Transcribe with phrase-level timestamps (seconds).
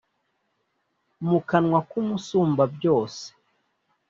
[1.29, 3.25] Mu kanwa k’Umusumbabyose